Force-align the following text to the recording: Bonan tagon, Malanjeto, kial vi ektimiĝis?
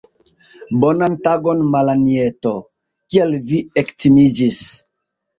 Bonan 0.83 1.17
tagon, 1.25 1.59
Malanjeto, 1.75 2.53
kial 3.15 3.35
vi 3.51 3.59
ektimiĝis? 3.83 4.57